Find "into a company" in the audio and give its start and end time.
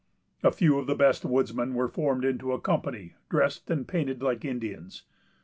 2.25-3.13